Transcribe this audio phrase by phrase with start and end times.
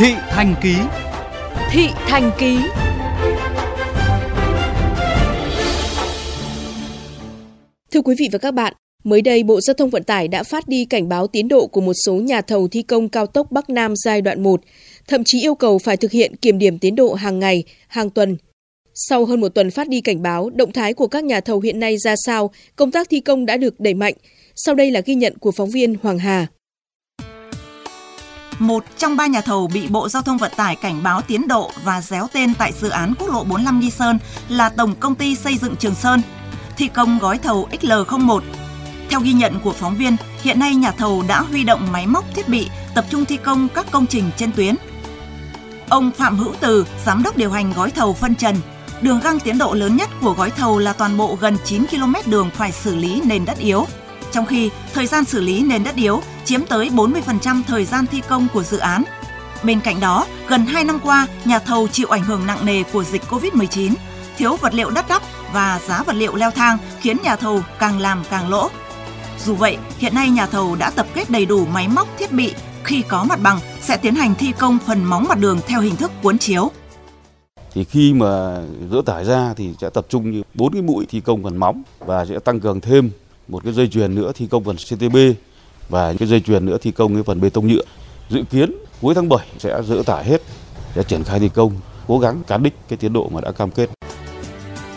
[0.00, 0.74] Thị Thành Ký
[1.70, 2.58] Thị Thành Ký
[7.90, 8.74] Thưa quý vị và các bạn,
[9.04, 11.80] mới đây Bộ Giao thông Vận tải đã phát đi cảnh báo tiến độ của
[11.80, 14.60] một số nhà thầu thi công cao tốc Bắc Nam giai đoạn 1,
[15.08, 18.36] thậm chí yêu cầu phải thực hiện kiểm điểm tiến độ hàng ngày, hàng tuần.
[18.94, 21.80] Sau hơn một tuần phát đi cảnh báo, động thái của các nhà thầu hiện
[21.80, 24.14] nay ra sao, công tác thi công đã được đẩy mạnh.
[24.56, 26.46] Sau đây là ghi nhận của phóng viên Hoàng Hà
[28.60, 31.70] một trong ba nhà thầu bị Bộ Giao thông Vận tải cảnh báo tiến độ
[31.84, 35.34] và déo tên tại dự án quốc lộ 45 Nghi Sơn là Tổng Công ty
[35.34, 36.22] Xây dựng Trường Sơn,
[36.76, 38.40] thi công gói thầu XL01.
[39.10, 42.24] Theo ghi nhận của phóng viên, hiện nay nhà thầu đã huy động máy móc
[42.34, 44.74] thiết bị tập trung thi công các công trình trên tuyến.
[45.88, 48.56] Ông Phạm Hữu Từ, giám đốc điều hành gói thầu phân trần,
[49.00, 52.30] đường găng tiến độ lớn nhất của gói thầu là toàn bộ gần 9 km
[52.30, 53.86] đường phải xử lý nền đất yếu
[54.32, 58.22] trong khi thời gian xử lý nền đất yếu chiếm tới 40% thời gian thi
[58.28, 59.04] công của dự án.
[59.64, 63.04] Bên cạnh đó, gần 2 năm qua, nhà thầu chịu ảnh hưởng nặng nề của
[63.04, 63.94] dịch Covid-19,
[64.36, 68.00] thiếu vật liệu đắt đắp và giá vật liệu leo thang khiến nhà thầu càng
[68.00, 68.70] làm càng lỗ.
[69.44, 72.54] Dù vậy, hiện nay nhà thầu đã tập kết đầy đủ máy móc thiết bị,
[72.84, 75.96] khi có mặt bằng sẽ tiến hành thi công phần móng mặt đường theo hình
[75.96, 76.70] thức cuốn chiếu.
[77.72, 81.20] Thì khi mà dỡ tải ra thì sẽ tập trung như bốn cái mũi thi
[81.20, 83.10] công phần móng và sẽ tăng cường thêm
[83.50, 85.16] một cái dây chuyền nữa thi công phần CTB
[85.88, 87.82] và cái dây chuyền nữa thi công cái phần bê tông nhựa.
[88.30, 90.42] Dự kiến cuối tháng 7 sẽ dỡ tải hết
[90.94, 91.72] sẽ triển khai thi công,
[92.06, 93.90] cố gắng cán đích cái tiến độ mà đã cam kết.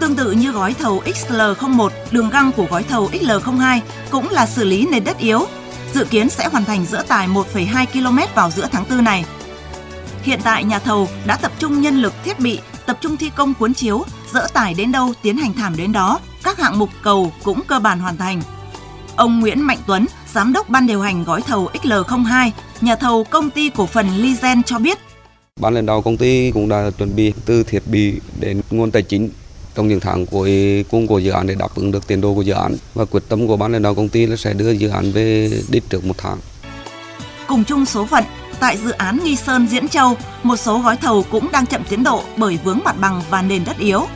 [0.00, 3.80] Tương tự như gói thầu XL01, đường găng của gói thầu XL02
[4.10, 5.40] cũng là xử lý nền đất yếu.
[5.94, 9.24] Dự kiến sẽ hoàn thành dỡ tải 1,2 km vào giữa tháng 4 này.
[10.22, 13.54] Hiện tại nhà thầu đã tập trung nhân lực thiết bị, tập trung thi công
[13.54, 16.20] cuốn chiếu, dỡ tải đến đâu tiến hành thảm đến đó,
[16.56, 18.42] các hạng mục cầu cũng cơ bản hoàn thành.
[19.16, 23.50] Ông Nguyễn Mạnh Tuấn, giám đốc ban điều hành gói thầu XL02, nhà thầu công
[23.50, 24.98] ty cổ phần Lizen cho biết.
[25.60, 29.02] Ban lãnh đạo công ty cũng đã chuẩn bị từ thiết bị đến nguồn tài
[29.02, 29.30] chính
[29.74, 32.42] trong những tháng cuối cùng của dự án để đáp ứng được tiến độ của
[32.42, 34.88] dự án và quyết tâm của ban lãnh đạo công ty là sẽ đưa dự
[34.88, 36.38] án về đích trước một tháng.
[37.46, 38.24] Cùng chung số phận,
[38.60, 42.04] tại dự án Nghi Sơn Diễn Châu, một số gói thầu cũng đang chậm tiến
[42.04, 44.06] độ bởi vướng mặt bằng và nền đất yếu.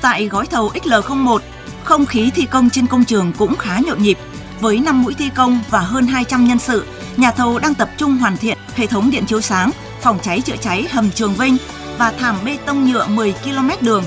[0.00, 1.38] Tại gói thầu XL01,
[1.84, 4.18] không khí thi công trên công trường cũng khá nhộn nhịp.
[4.60, 6.86] Với 5 mũi thi công và hơn 200 nhân sự,
[7.16, 9.70] nhà thầu đang tập trung hoàn thiện hệ thống điện chiếu sáng,
[10.02, 11.56] phòng cháy chữa cháy hầm Trường Vinh
[11.98, 14.04] và thảm bê tông nhựa 10 km đường.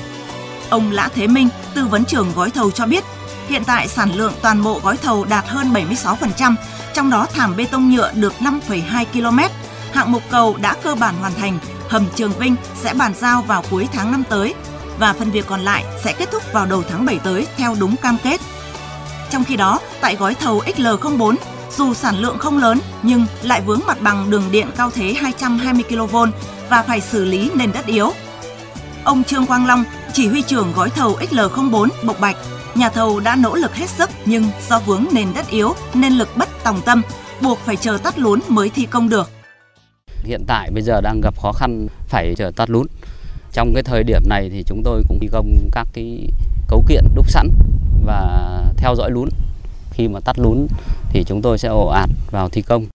[0.69, 3.03] Ông Lã Thế Minh, tư vấn trưởng gói thầu cho biết,
[3.47, 6.55] hiện tại sản lượng toàn bộ gói thầu đạt hơn 76%,
[6.93, 9.39] trong đó thảm bê tông nhựa được 5,2 km.
[9.93, 11.59] Hạng mục cầu đã cơ bản hoàn thành,
[11.89, 14.53] hầm Trường Vinh sẽ bàn giao vào cuối tháng năm tới
[14.99, 17.95] và phần việc còn lại sẽ kết thúc vào đầu tháng 7 tới theo đúng
[17.95, 18.41] cam kết.
[19.29, 21.35] Trong khi đó, tại gói thầu XL04,
[21.77, 25.83] dù sản lượng không lớn nhưng lại vướng mặt bằng đường điện cao thế 220
[25.83, 26.15] kV
[26.69, 28.11] và phải xử lý nền đất yếu.
[29.03, 29.83] Ông Trương Quang Long,
[30.13, 32.35] chỉ huy trưởng gói thầu XL04 Bộc Bạch,
[32.75, 36.29] nhà thầu đã nỗ lực hết sức nhưng do vướng nền đất yếu nên lực
[36.37, 37.01] bất tòng tâm,
[37.41, 39.29] buộc phải chờ tắt lún mới thi công được.
[40.23, 42.87] Hiện tại bây giờ đang gặp khó khăn phải chờ tắt lún
[43.53, 46.27] trong cái thời điểm này thì chúng tôi cũng thi công các cái
[46.67, 47.49] cấu kiện đúc sẵn
[48.05, 49.29] và theo dõi lún.
[49.91, 50.67] Khi mà tắt lún
[51.09, 52.85] thì chúng tôi sẽ ổ ạt vào thi công.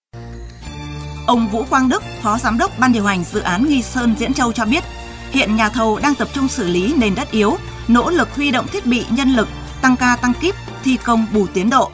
[1.26, 4.34] Ông Vũ Quang Đức, Phó Giám đốc Ban điều hành dự án Nghi Sơn Diễn
[4.34, 4.84] Châu cho biết,
[5.30, 7.56] hiện nhà thầu đang tập trung xử lý nền đất yếu,
[7.88, 9.48] nỗ lực huy động thiết bị nhân lực,
[9.82, 10.54] tăng ca tăng kíp,
[10.84, 11.91] thi công bù tiến độ.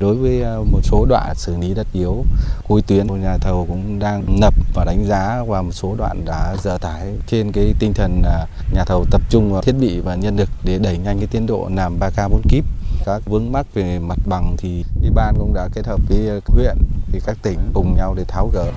[0.00, 2.24] Đối với à, một số đoạn xử lý đất yếu
[2.68, 6.56] cuối tuyến, nhà thầu cũng đang nập và đánh giá và một số đoạn đã
[6.62, 10.36] dỡ tải trên cái tinh thần à, nhà thầu tập trung thiết bị và nhân
[10.36, 12.64] lực để đẩy nhanh cái tiến độ làm 3K 4 kíp
[13.06, 16.36] các vướng mắc về mặt bằng thì ủy ban cũng đã kết hợp với à,
[16.46, 16.76] huyện
[17.12, 18.72] với các tỉnh cùng nhau để tháo gỡ.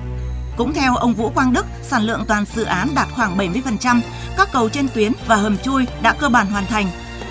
[0.56, 4.00] Cũng theo ông Vũ Quang Đức, sản lượng toàn dự án đạt khoảng 70%,
[4.36, 6.86] các cầu trên tuyến và hầm chui đã cơ bản hoàn thành.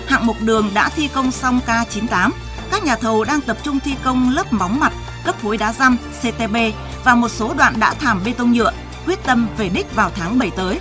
[0.06, 2.30] Hạng mục đường đã thi công xong K98,
[2.72, 4.92] các nhà thầu đang tập trung thi công lớp móng mặt,
[5.24, 6.56] cấp phối đá răm, CTB
[7.04, 8.72] và một số đoạn đã thảm bê tông nhựa,
[9.06, 10.80] quyết tâm về đích vào tháng 7 tới.